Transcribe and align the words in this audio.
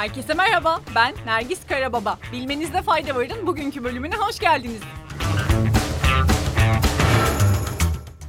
Herkese 0.00 0.34
merhaba, 0.34 0.80
ben 0.94 1.14
Nergis 1.26 1.66
Karababa. 1.66 2.18
Bilmenizde 2.32 2.82
fayda 2.82 3.14
varın 3.14 3.46
bugünkü 3.46 3.84
bölümüne 3.84 4.16
hoş 4.16 4.38
geldiniz. 4.38 4.80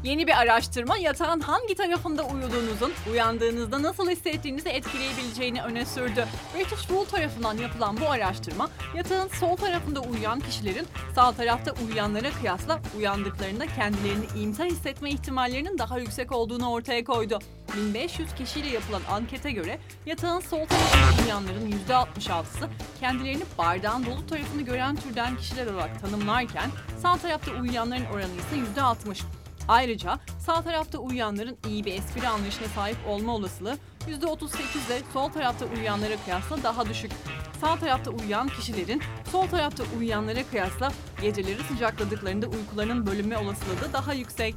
Yeni 0.04 0.28
bir 0.28 0.40
araştırma 0.42 0.98
yatağın 0.98 1.40
hangi 1.40 1.76
tarafında 1.76 2.24
uyuduğunuzun 2.24 2.94
uyandığınızda 3.12 3.84
nasıl 3.84 4.10
hissettiğinizi 4.10 4.70
etkileyebileceğini 4.70 5.64
öne 5.64 5.86
sürdü. 5.86 6.28
British 6.56 6.80
Wool 6.80 7.06
tarafından 7.06 7.58
yapılan 7.58 7.98
bu 8.02 8.10
araştırma 8.10 8.70
yatağın 8.96 9.28
sol 9.28 9.56
tarafında 9.56 10.00
uyuyan 10.00 10.40
kişilerin 10.40 10.88
sağ 11.16 11.32
tarafta 11.32 11.74
uyuyanlara 11.86 12.32
kıyasla 12.32 12.80
uyandıklarında 12.98 13.66
kendilerini 13.68 14.26
iyimser 14.36 14.66
hissetme 14.66 15.10
ihtimallerinin 15.10 15.78
daha 15.78 16.00
yüksek 16.00 16.32
olduğunu 16.32 16.72
ortaya 16.72 17.04
koydu. 17.04 17.40
1500 17.78 18.36
kişiyle 18.36 18.70
yapılan 18.70 19.02
ankete 19.12 19.52
göre 19.52 19.80
yatağın 20.06 20.40
sol 20.40 20.66
tarafında 20.66 21.22
uyuyanların 21.22 21.72
%66'sı 21.90 22.70
kendilerini 23.00 23.44
bardağın 23.58 24.06
dolu 24.06 24.28
tarafını 24.28 24.62
gören 24.62 24.96
türden 24.96 25.38
kişiler 25.38 25.68
olarak 25.68 26.02
tanımlarken 26.02 26.70
sağ 27.02 27.18
tarafta 27.18 27.52
uyuyanların 27.52 28.06
oranı 28.06 28.32
ise 28.34 28.82
%60. 28.82 29.22
Ayrıca 29.68 30.20
sağ 30.40 30.62
tarafta 30.62 30.98
uyuyanların 30.98 31.58
iyi 31.68 31.86
bir 31.86 31.94
espri 31.94 32.28
anlayışına 32.28 32.68
sahip 32.68 32.98
olma 33.08 33.36
olasılığı 33.36 33.78
%38 34.08 34.90
de 34.90 35.02
sol 35.14 35.30
tarafta 35.30 35.66
uyuyanlara 35.66 36.18
kıyasla 36.26 36.64
daha 36.64 36.90
düşük. 36.90 37.12
Sağ 37.62 37.76
tarafta 37.76 38.12
uyuyan 38.12 38.48
kişilerin 38.48 39.02
sol 39.32 39.48
tarafta 39.48 39.84
uyuyanlara 39.98 40.44
kıyasla 40.44 40.92
geceleri 41.22 41.64
sıcakladıklarında 41.64 42.48
uykularının 42.48 43.06
bölünme 43.06 43.38
olasılığı 43.38 43.82
da 43.82 43.94
daha 43.94 44.14
yüksek. 44.14 44.56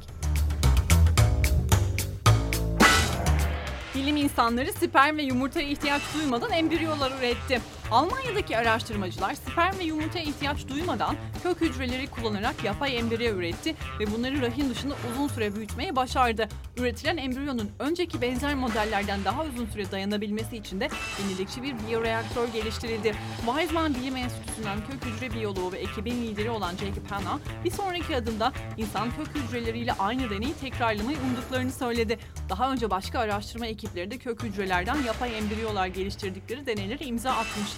Bilim 3.95 4.17
insanları 4.17 4.73
sperm 4.73 5.17
ve 5.17 5.23
yumurtaya 5.23 5.67
ihtiyaç 5.67 6.01
duymadan 6.15 6.51
embriyolar 6.51 7.11
üretti. 7.19 7.61
Almanya'daki 7.91 8.57
araştırmacılar 8.57 9.33
sperm 9.33 9.79
ve 9.79 9.83
yumurtaya 9.83 10.25
ihtiyaç 10.25 10.67
duymadan 10.67 11.15
kök 11.43 11.61
hücreleri 11.61 12.07
kullanarak 12.07 12.63
yapay 12.63 12.97
embriyo 12.97 13.35
üretti 13.35 13.75
ve 13.99 14.11
bunları 14.11 14.41
rahim 14.41 14.69
dışında 14.69 14.95
uzun 15.11 15.27
süre 15.27 15.55
büyütmeyi 15.55 15.95
başardı. 15.95 16.47
Üretilen 16.77 17.17
embriyonun 17.17 17.71
önceki 17.79 18.21
benzer 18.21 18.55
modellerden 18.55 19.25
daha 19.25 19.43
uzun 19.43 19.65
süre 19.65 19.91
dayanabilmesi 19.91 20.57
için 20.57 20.79
de 20.79 20.89
yenilikçi 21.21 21.63
bir 21.63 21.75
biyoreaktör 21.87 22.47
geliştirildi. 22.47 23.15
Weizmann 23.45 23.95
Bilim 23.95 24.15
Enstitüsü'nden 24.15 24.77
kök 24.91 25.05
hücre 25.05 25.33
biyoloğu 25.33 25.71
ve 25.71 25.77
ekibin 25.77 26.21
lideri 26.21 26.49
olan 26.49 26.71
Jacob 26.71 27.11
Hanna 27.11 27.39
bir 27.63 27.71
sonraki 27.71 28.15
adımda 28.15 28.53
insan 28.77 29.09
kök 29.11 29.35
hücreleriyle 29.35 29.93
aynı 29.93 30.29
deneyi 30.29 30.53
tekrarlamayı 30.53 31.17
umduklarını 31.17 31.71
söyledi. 31.71 32.19
Daha 32.49 32.71
önce 32.71 32.89
başka 32.89 33.19
araştırma 33.19 33.65
ekipleri 33.65 34.11
de 34.11 34.17
kök 34.17 34.43
hücrelerden 34.43 34.97
yapay 35.01 35.37
embriyolar 35.37 35.87
geliştirdikleri 35.87 36.65
deneylere 36.65 37.05
imza 37.05 37.31
atmıştı. 37.31 37.74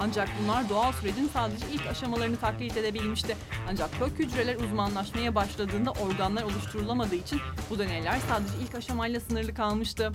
Ancak 0.00 0.28
bunlar 0.42 0.68
doğal 0.68 0.92
sürecin 0.92 1.30
sadece 1.32 1.66
ilk 1.72 1.86
aşamalarını 1.86 2.36
taklit 2.36 2.76
edebilmişti. 2.76 3.36
Ancak 3.70 3.98
kök 3.98 4.18
hücreler 4.18 4.56
uzmanlaşmaya 4.56 5.34
başladığında 5.34 5.90
organlar 5.90 6.42
oluşturulamadığı 6.42 7.14
için 7.14 7.40
bu 7.70 7.78
deneyler 7.78 8.18
sadece 8.28 8.52
ilk 8.64 8.74
aşamayla 8.74 9.20
sınırlı 9.20 9.54
kalmıştı. 9.54 10.12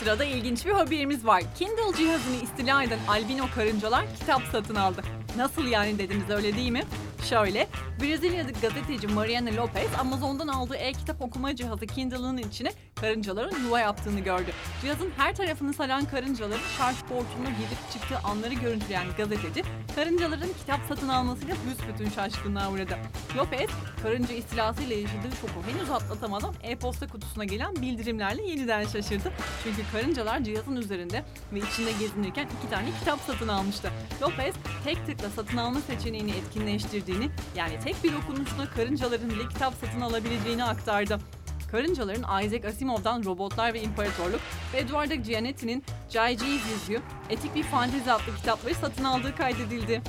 Sırada 0.00 0.24
ilginç 0.24 0.66
bir 0.66 0.72
haberimiz 0.72 1.26
var. 1.26 1.42
Kindle 1.58 1.96
cihazını 1.98 2.36
istila 2.42 2.82
eden 2.82 2.98
albino 3.08 3.46
karıncalar 3.54 4.04
kitap 4.20 4.42
satın 4.52 4.74
aldı. 4.74 5.02
Nasıl 5.36 5.64
yani 5.66 5.98
dediniz 5.98 6.30
öyle 6.30 6.56
değil 6.56 6.70
mi? 6.70 6.82
Şöyle, 7.28 7.66
Brezilya'da 8.00 8.50
gazeteci 8.50 9.06
Mariana 9.06 9.56
Lopez 9.56 9.90
Amazon'dan 10.00 10.48
aldığı 10.48 10.76
e-kitap 10.76 11.22
okuma 11.22 11.56
cihazı 11.56 11.86
Kindle'ın 11.86 12.36
içine 12.36 12.72
karıncaların 12.94 13.64
yuva 13.64 13.80
yaptığını 13.80 14.20
gördü. 14.20 14.50
Cihazın 14.82 15.12
her 15.16 15.34
tarafını 15.34 15.74
saran 15.74 16.04
karıncaların 16.04 16.62
şarj 16.78 16.96
portuna 16.96 17.48
girip 17.48 17.92
çıktığı 17.92 18.18
anları 18.18 18.54
görüntüleyen 18.54 19.06
gazeteci, 19.16 19.62
karıncaların 19.94 20.48
kitap 20.60 20.80
satın 20.88 21.08
almasıyla 21.08 21.54
büsbütün 21.66 22.10
şaşkınlığa 22.10 22.72
uğradı. 22.72 22.98
Lopez, 23.36 23.70
karınca 24.02 24.34
istilasıyla 24.34 24.96
yaşadığı 24.96 25.36
şoku 25.40 25.62
henüz 25.70 25.90
atlatamadan 25.90 26.54
e-posta 26.62 27.06
kutusuna 27.06 27.44
gelen 27.44 27.76
bildirimlerle 27.76 28.42
yeniden 28.42 28.84
şaşırdı. 28.86 29.32
Çünkü 29.64 29.82
karıncalar 29.92 30.44
cihazın 30.44 30.76
üzerinde 30.76 31.24
ve 31.52 31.58
içinde 31.58 31.92
gezinirken 31.92 32.48
iki 32.58 32.70
tane 32.70 32.88
kitap 33.00 33.20
satın 33.20 33.48
almıştı. 33.48 33.90
Lopez, 34.22 34.54
tek 34.84 35.06
tıkla 35.06 35.30
satın 35.30 35.56
alma 35.56 35.80
seçeneğini 35.80 36.30
etkinleştirdiğini, 36.30 37.30
yani 37.56 37.80
tek 37.84 38.04
bir 38.04 38.12
dokunuşla 38.12 38.70
karıncaların 38.76 39.30
bile 39.30 39.48
kitap 39.48 39.74
satın 39.80 40.00
alabileceğini 40.00 40.64
aktardı. 40.64 41.20
Karıncaların 41.70 42.44
Isaac 42.44 42.64
Asimov'dan 42.64 43.24
Robotlar 43.24 43.74
ve 43.74 43.82
İmparatorluk 43.82 44.40
ve 44.74 44.78
Eduardo 44.78 45.14
Gianetti'nin 45.14 45.84
J.G. 46.10 46.44
Yüzüğü, 46.46 47.02
Etik 47.30 47.54
Bir 47.54 47.62
Fantezi 47.62 48.12
adlı 48.12 48.36
kitapları 48.36 48.74
satın 48.74 49.04
aldığı 49.04 49.36
kaydedildi. 49.36 50.02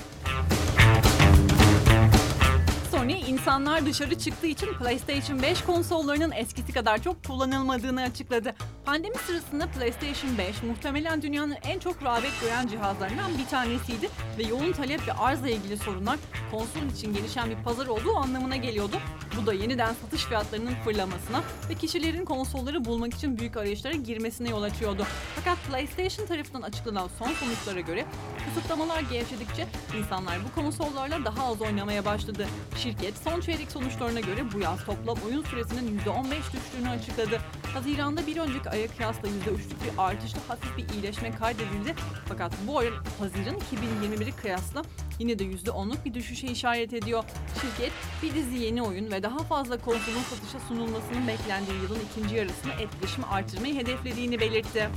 Sony 2.92 3.22
insanlar 3.28 3.86
dışarı 3.86 4.20
çıktığı 4.20 4.48
için 4.48 4.74
PlayStation 4.74 5.42
5 5.42 5.62
konsollarının 5.62 6.32
eskisi 6.32 6.74
kadar 6.74 7.04
çok 7.04 7.24
kullanılmadığını 7.24 8.02
açıkladı. 8.02 8.56
Pandemi 8.86 9.16
sırasında 9.16 9.68
PlayStation 9.68 10.38
5 10.38 10.64
muhtemelen 10.64 11.22
dünyanın 11.22 11.56
en 11.64 11.80
çok 11.80 12.04
rağbet 12.04 12.42
gören 12.42 12.68
cihazlarından 12.68 13.38
bir 13.38 13.46
tanesiydi 13.46 14.10
ve 14.38 14.44
yoğun 14.44 14.72
talep 14.72 15.08
ve 15.08 15.14
arzla 15.14 15.50
ilgili 15.50 15.78
sorunlar 15.78 16.20
konsol 16.52 16.86
için 16.96 17.14
gelişen 17.14 17.50
bir 17.50 17.64
pazar 17.64 17.88
olduğu 17.88 18.16
anlamına 18.16 18.56
geliyordu. 18.56 18.98
Bu 19.42 19.46
da 19.46 19.54
yeniden 19.54 19.94
satış 19.94 20.26
fiyatlarının 20.26 20.76
fırlamasına 20.84 21.44
ve 21.70 21.76
kişilerin 21.76 22.26
konsolları 22.26 22.86
bulmak 22.86 23.14
için 23.14 23.38
büyük 23.38 23.58
arayışlara 23.58 23.94
girmesine 23.94 24.50
yol 24.50 24.64
açıyordu. 24.64 25.06
Fakat 25.36 25.58
PlayStation 25.70 26.26
tarafından 26.28 26.62
açıklanan 26.62 27.10
son 27.20 27.34
sonuçlara 27.34 27.80
göre 27.80 28.06
kısıtlamalar 28.46 29.02
gevşedikçe 29.02 29.68
insanlar 30.00 30.38
bu 30.46 30.62
konsollarla 30.62 31.26
daha 31.26 31.46
az 31.46 31.62
oynamaya 31.62 32.06
başladı. 32.06 32.48
Şirket 32.78 33.14
son 33.24 33.42
çeyrek 33.42 33.72
sonuçlarına 33.72 34.20
göre 34.20 34.54
bu 34.54 34.60
yaz 34.60 34.86
toplam 34.86 35.18
oyun 35.28 35.44
süresinin 35.44 36.00
%15 36.00 36.32
düştüğünü 36.54 36.90
açıkladı. 36.90 37.40
Haziranda 37.76 38.28
bir 38.28 38.38
önceki 38.38 38.70
aya 38.70 38.88
kıyasla 38.88 39.28
%3'lük 39.28 39.84
bir 39.84 39.98
artışla 39.98 40.40
hafif 40.48 40.78
bir 40.78 40.90
iyileşme 40.94 41.32
kaydedildi. 41.36 41.96
Fakat 42.28 42.54
bu 42.68 42.80
ay 42.80 42.90
Haziran 43.20 43.56
2021'i 43.56 44.32
kıyasla 44.32 44.82
yine 45.20 45.40
de 45.40 45.44
%10'luk 45.44 46.06
bir 46.06 46.14
düşüşe 46.14 46.48
işaret 46.48 46.94
ediyor. 46.94 47.24
Şirket 47.62 47.92
bir 48.24 48.36
dizi 48.36 48.58
yeni 48.58 48.82
oyun 48.82 49.12
ve 49.12 49.24
daha 49.24 49.38
fazla 49.38 49.78
konsolun 49.78 50.22
satışa 50.30 50.60
sunulmasının 50.68 51.28
beklendiği 51.28 51.78
yılın 51.82 52.00
ikinci 52.12 52.36
yarısında 52.36 52.74
etkileşimi 52.74 53.26
artırmayı 53.26 53.76
hedeflediğini 53.76 54.40
belirtti. 54.40 54.90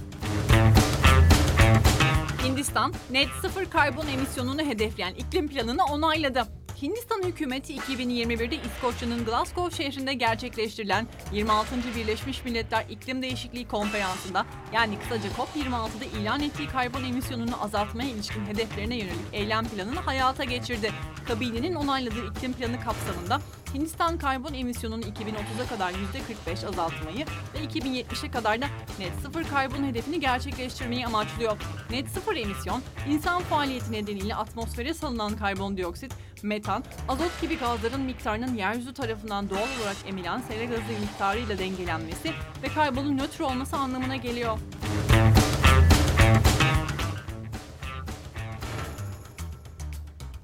Hindistan, 2.45 2.95
net 3.11 3.29
sıfır 3.43 3.65
karbon 3.65 4.07
emisyonunu 4.07 4.63
hedefleyen 4.63 5.15
iklim 5.15 5.49
planını 5.49 5.85
onayladı. 5.85 6.47
Hindistan 6.83 7.23
hükümeti 7.23 7.77
2021'de 7.77 8.57
İskoçya'nın 8.57 9.25
Glasgow 9.25 9.85
şehrinde 9.85 10.15
gerçekleştirilen 10.15 11.07
26. 11.33 11.77
Birleşmiş 11.97 12.45
Milletler 12.45 12.85
İklim 12.91 13.23
Değişikliği 13.23 13.69
Konferansı'nda 13.69 14.47
yani 14.73 14.99
kısaca 14.99 15.29
COP26'da 15.29 16.05
ilan 16.21 16.43
ettiği 16.43 16.69
karbon 16.69 17.05
emisyonunu 17.05 17.65
azaltmaya 17.65 18.11
ilişkin 18.11 18.47
hedeflerine 18.47 18.97
yönelik 18.97 19.27
eylem 19.33 19.65
planını 19.69 20.01
hayata 20.01 20.45
geçirdi. 20.45 20.93
Kabinenin 21.29 21.75
onayladığı 21.75 22.31
iklim 22.31 22.53
planı 22.53 22.81
kapsamında 22.81 23.41
Hindistan 23.75 24.19
karbon 24.19 24.55
emisyonunu 24.55 25.05
2030'a 25.05 25.69
kadar 25.69 25.93
%45 26.47 26.67
azaltmayı 26.67 27.27
ve 27.55 27.59
2070'e 27.59 28.31
kadar 28.31 28.63
da 28.63 28.67
net 28.99 29.13
sıfır 29.23 29.45
karbon 29.45 29.85
hedefini 29.85 30.21
gerçekleştirmeyi 30.21 31.07
amaçlıyor. 31.07 31.57
Net 31.91 32.09
sıfır 32.09 32.37
emisyon, 32.37 32.83
insan 33.09 33.43
faaliyeti 33.43 33.93
nedeniyle 33.93 34.35
atmosfere 34.35 34.95
salınan 34.95 35.37
karbondioksit, 35.37 36.15
metan, 36.43 36.85
azot 37.09 37.41
gibi 37.41 37.59
gazların 37.59 38.01
miktarının 38.01 38.55
yeryüzü 38.55 38.95
tarafından 38.95 39.51
doğal 39.51 39.69
olarak 39.81 39.97
emilen 40.07 40.41
sera 40.41 40.65
gazı 40.65 41.01
miktarıyla 41.01 41.59
dengelenmesi 41.59 42.33
ve 42.63 42.69
karbonun 42.69 43.19
nötr 43.19 43.41
olması 43.41 43.77
anlamına 43.77 44.17
geliyor. 44.17 44.59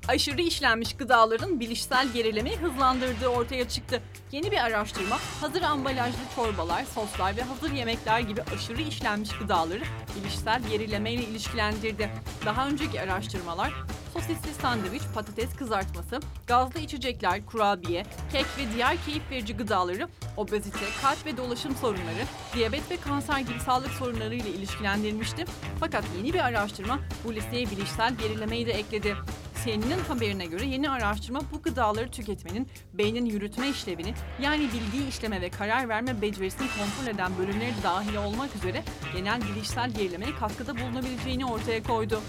aşırı 0.08 0.42
işlenmiş 0.42 0.96
gıdaların 0.96 1.60
bilişsel 1.60 2.08
gerilemeyi 2.12 2.56
hızlandırdığı 2.56 3.28
ortaya 3.28 3.68
çıktı. 3.68 4.02
Yeni 4.32 4.50
bir 4.50 4.64
araştırma 4.64 5.18
hazır 5.40 5.62
ambalajlı 5.62 6.18
çorbalar, 6.36 6.84
soslar 6.84 7.36
ve 7.36 7.42
hazır 7.42 7.72
yemekler 7.72 8.20
gibi 8.20 8.42
aşırı 8.54 8.82
işlenmiş 8.82 9.30
gıdaları 9.38 9.82
bilişsel 10.16 10.62
gerilemeyle 10.62 11.22
ilişkilendirdi. 11.22 12.10
Daha 12.46 12.68
önceki 12.68 13.00
araştırmalar 13.00 13.72
sosisli 14.14 14.54
sandviç, 14.62 15.02
patates 15.14 15.56
kızartması, 15.56 16.20
gazlı 16.46 16.80
içecekler, 16.80 17.46
kurabiye, 17.46 18.06
kek 18.32 18.46
ve 18.58 18.74
diğer 18.74 18.96
keyif 19.04 19.30
verici 19.30 19.56
gıdaları 19.56 20.08
obezite, 20.36 20.86
kalp 21.02 21.26
ve 21.26 21.36
dolaşım 21.36 21.76
sorunları, 21.76 22.24
diyabet 22.54 22.90
ve 22.90 22.96
kanser 22.96 23.38
gibi 23.38 23.60
sağlık 23.60 23.90
sorunları 23.90 24.34
ile 24.34 24.48
ilişkilendirilmişti. 24.50 25.44
Fakat 25.80 26.04
yeni 26.16 26.32
bir 26.32 26.38
araştırma 26.38 26.98
bu 27.24 27.34
listeye 27.34 27.70
bilişsel 27.70 28.14
gerilemeyi 28.14 28.66
de 28.66 28.72
ekledi. 28.72 29.16
CNN'in 29.64 30.04
haberine 30.08 30.46
göre 30.46 30.66
yeni 30.66 30.90
araştırma 30.90 31.40
bu 31.52 31.62
gıdaları 31.62 32.10
tüketmenin 32.10 32.68
beynin 32.92 33.24
yürütme 33.24 33.68
işlevini 33.68 34.14
yani 34.40 34.62
bilgi 34.62 35.08
işleme 35.08 35.40
ve 35.40 35.50
karar 35.50 35.88
verme 35.88 36.22
becerisini 36.22 36.68
kontrol 36.68 37.14
eden 37.14 37.32
bölümleri 37.38 37.72
dahil 37.82 38.16
olmak 38.16 38.56
üzere 38.56 38.82
genel 39.16 39.40
bilişsel 39.42 39.90
gerilemeye 39.90 40.34
katkıda 40.34 40.76
bulunabileceğini 40.76 41.46
ortaya 41.46 41.82
koydu. 41.82 42.20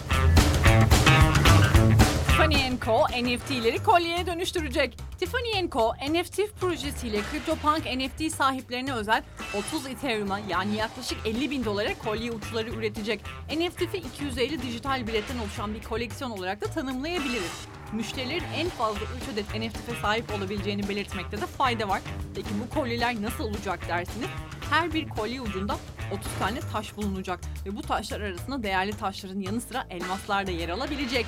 Tiffany 2.36 2.80
Co. 2.86 3.04
NFT'leri 3.08 3.84
kolyeye 3.84 4.26
dönüştürecek. 4.26 4.98
Tiffany 5.20 5.70
Co. 5.70 5.94
NFT 5.94 6.40
projesiyle 6.60 7.22
CryptoPunk 7.32 7.86
NFT 7.86 8.36
sahiplerine 8.36 8.94
özel 8.94 9.24
30 9.54 9.88
Ethereum'a 9.88 10.40
yani 10.50 10.76
yaklaşık 10.76 11.18
50 11.26 11.52
bin 11.52 11.66
dolara 11.66 11.98
kolye 11.98 12.32
uçları 12.32 12.70
üretecek. 12.70 13.22
NFT'yi 13.50 14.04
250 14.14 14.62
dijital 14.62 15.08
biletten 15.08 15.38
oluşan 15.38 15.74
bir 15.74 15.84
koleksiyon 15.84 16.32
olarak 16.32 16.62
da 16.62 16.66
tanımlayabiliriz. 16.66 17.68
Müşterilerin 17.94 18.46
en 18.56 18.70
fazla 18.70 19.00
3 19.00 19.34
adet 19.34 19.50
NFT'ye 19.50 19.98
sahip 20.02 20.34
olabileceğini 20.38 20.90
belirtmekte 20.90 21.42
de 21.42 21.46
fayda 21.46 21.90
var. 21.90 22.02
Peki 22.36 22.50
bu 22.64 22.80
kolyeler 22.80 23.22
nasıl 23.22 23.44
olacak 23.44 23.80
dersiniz? 23.88 24.30
Her 24.70 24.94
bir 24.94 25.10
kolye 25.10 25.42
ucunda 25.42 25.78
30 26.12 26.32
tane 26.40 26.60
taş 26.60 26.98
bulunacak 26.98 27.40
ve 27.66 27.76
bu 27.76 27.82
taşlar 27.82 28.22
arasında 28.22 28.64
değerli 28.64 28.92
taşların 28.92 29.40
yanı 29.40 29.62
sıra 29.62 29.88
elmaslar 29.90 30.48
da 30.48 30.52
yer 30.52 30.70
alabilecek. 30.70 31.26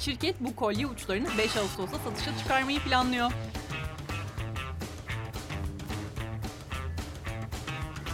Şirket 0.00 0.40
bu 0.40 0.56
kolye 0.56 0.86
uçlarını 0.86 1.28
5 1.38 1.56
Ağustos'ta 1.56 1.98
satışa 1.98 2.38
çıkarmayı 2.38 2.80
planlıyor. 2.80 3.30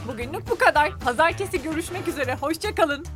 Bugünlük 0.09 0.51
bu 0.51 0.59
kadar. 0.59 0.99
Pazartesi 0.99 1.63
görüşmek 1.63 2.09
üzere. 2.09 2.35
Hoşçakalın. 2.35 3.07